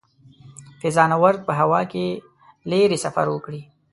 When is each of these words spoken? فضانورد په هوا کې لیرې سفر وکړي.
فضانورد 0.81 1.39
په 1.47 1.53
هوا 1.59 1.81
کې 1.91 2.05
لیرې 2.69 2.97
سفر 3.05 3.25
وکړي. 3.31 3.61